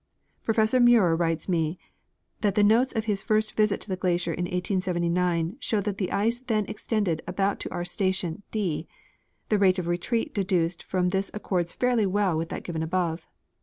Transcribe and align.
Professor 0.43 0.79
Muir 0.79 1.13
writes 1.15 1.47
me 1.47 1.77
that 2.39 2.55
the 2.55 2.63
notes 2.63 2.91
of 2.95 3.05
his 3.05 3.21
first 3.21 3.55
visit 3.55 3.79
to 3.81 3.87
the 3.87 3.95
glacier 3.95 4.33
in 4.33 4.45
1879 4.45 5.57
show 5.59 5.79
that 5.79 5.99
the 5.99 6.11
ice 6.11 6.39
then 6.39 6.65
extended 6.65 7.21
about 7.27 7.59
to 7.59 7.71
our 7.71 7.85
station 7.85 8.41
D; 8.49 8.87
the 9.49 9.59
rate 9.59 9.77
of 9.77 9.85
retreat 9.87 10.33
deduced 10.33 10.81
from 10.81 11.09
this 11.09 11.29
accords 11.35 11.73
fairly 11.73 12.07
well 12.07 12.35
with 12.35 12.49
that 12.49 12.63
given 12.63 12.81
above. 12.81 13.27